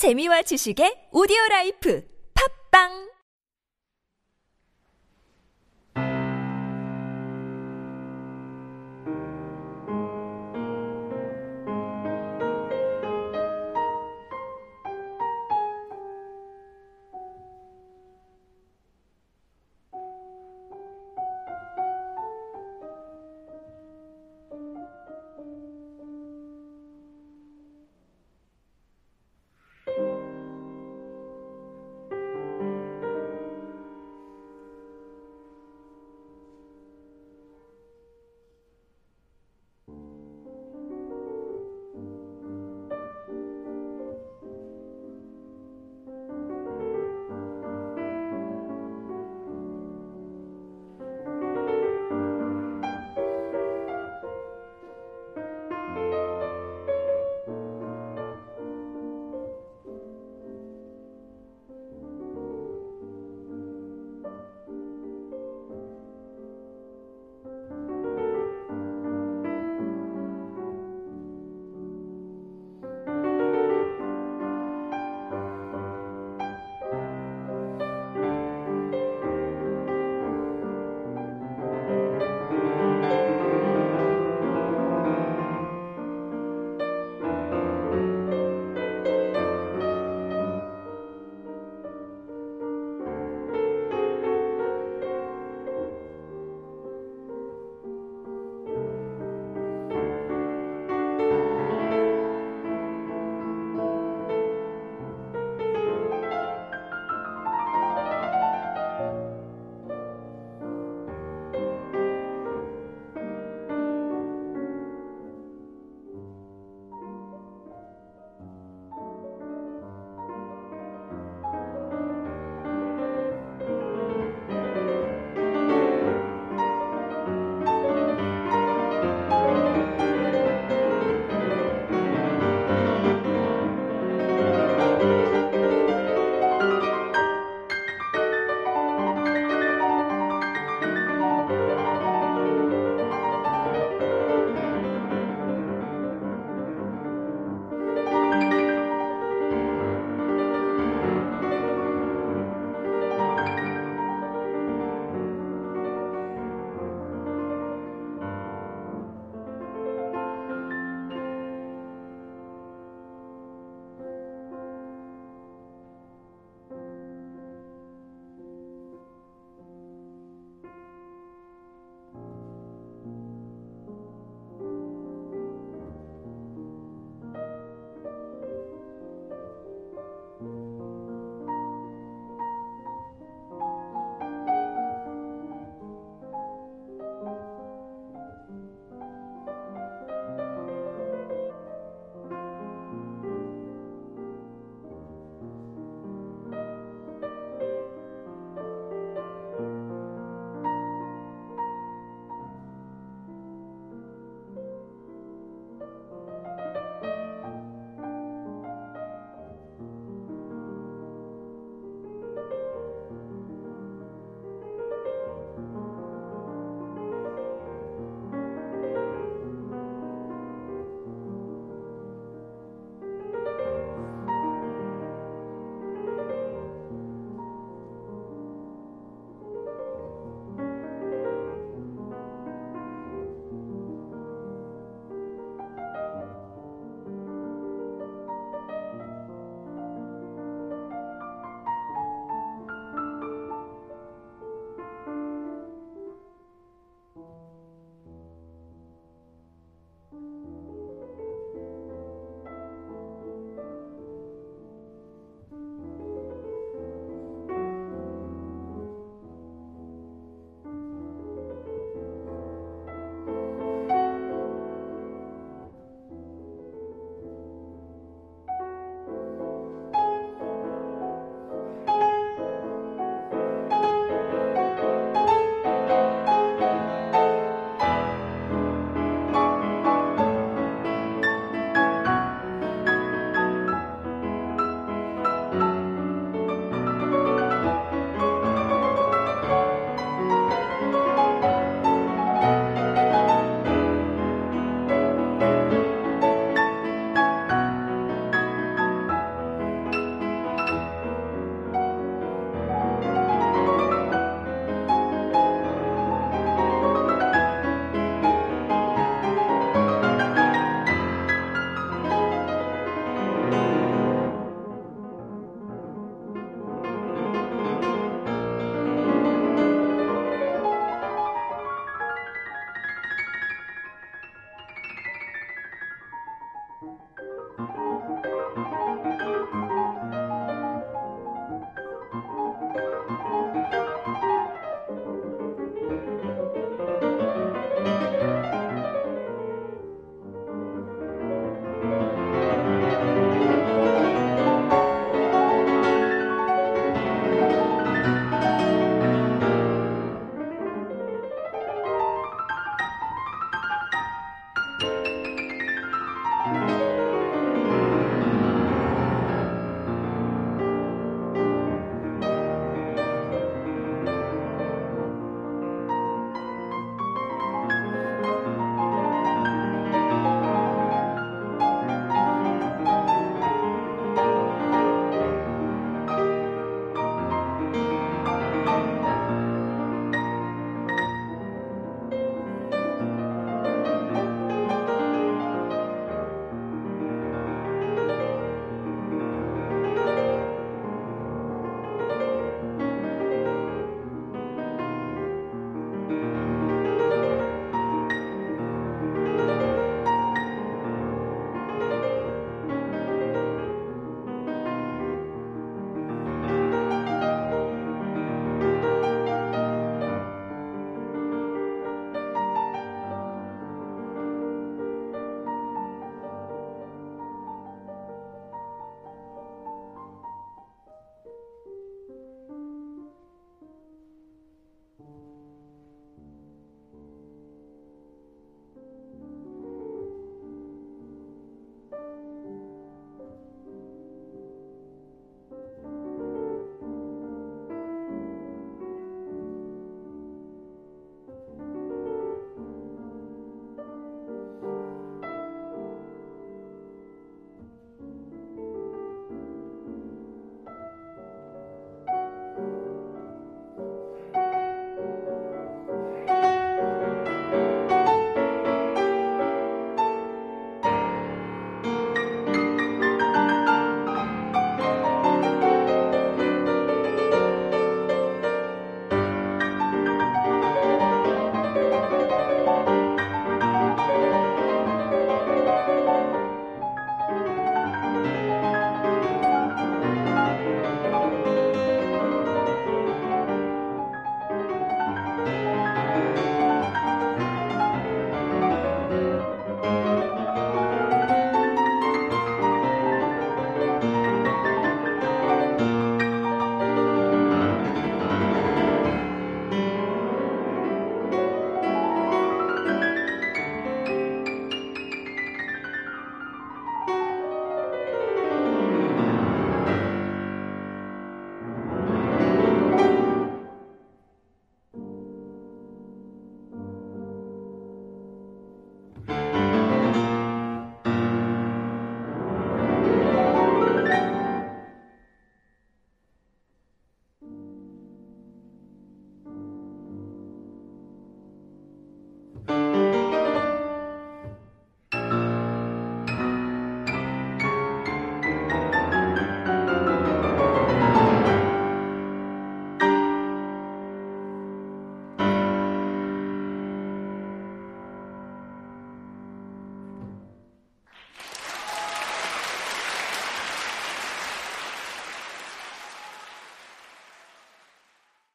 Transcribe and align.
재미와 0.00 0.40
지식의 0.48 1.12
오디오 1.12 1.36
라이프. 1.50 2.00
팝빵! 2.32 3.09